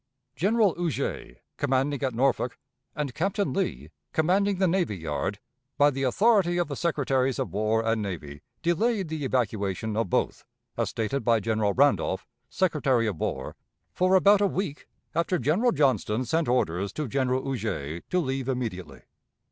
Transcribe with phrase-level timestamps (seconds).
[0.35, 2.57] General Huger, commanding at Norfolk,
[2.95, 5.37] and Captain Lee, commanding the navy yard,
[5.77, 10.43] by the authority of the Secretaries of War and Navy, delayed the evacuation of both,
[10.75, 13.55] as stated by General Randolph, Secretary of War,
[13.93, 19.03] for about a week after General Johnston sent orders to General Huger to leave immediately.